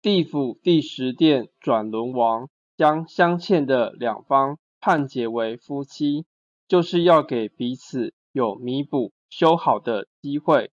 [0.00, 6.24] 地府第十殿转轮王将相欠的两方判结为夫妻
[6.68, 10.70] 就是要给彼此有弥补修好的机会。